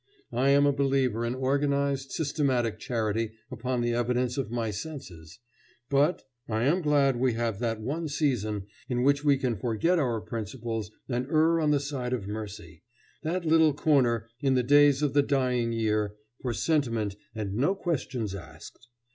I 0.33 0.49
am 0.49 0.65
a 0.65 0.73
believer 0.73 1.23
in 1.23 1.35
organized, 1.35 2.11
systematic 2.11 2.79
charity 2.79 3.33
upon 3.51 3.81
the 3.81 3.93
evidence 3.93 4.35
of 4.35 4.49
my 4.49 4.71
senses; 4.71 5.37
but 5.91 6.23
I 6.49 6.63
am 6.63 6.81
glad 6.81 7.17
we 7.17 7.33
have 7.33 7.59
that 7.59 7.79
one 7.79 8.07
season 8.07 8.65
in 8.89 9.03
which 9.03 9.23
we 9.23 9.37
can 9.37 9.55
forget 9.59 9.99
our 9.99 10.19
principles 10.19 10.89
and 11.07 11.27
err 11.27 11.59
on 11.59 11.69
the 11.69 11.79
side 11.79 12.13
of 12.13 12.27
mercy, 12.27 12.81
that 13.21 13.45
little 13.45 13.75
corner 13.75 14.27
in 14.39 14.55
the 14.55 14.63
days 14.63 15.03
of 15.03 15.13
the 15.13 15.21
dying 15.21 15.71
year 15.71 16.15
for 16.41 16.51
sentiment 16.51 17.15
and 17.35 17.53
no 17.53 17.75
questions 17.75 18.33
asked. 18.33 18.87